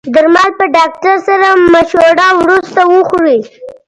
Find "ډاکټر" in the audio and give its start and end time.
0.75-1.15